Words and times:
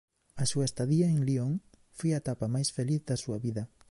A 0.41 0.43
súa 0.51 0.67
estadía 0.69 1.07
en 1.15 1.19
Lión 1.27 1.51
foi 1.97 2.09
a 2.13 2.21
etapa 2.23 2.53
máis 2.55 2.69
feliz 2.77 3.01
da 3.09 3.21
súa 3.23 3.37
vida. 3.45 3.63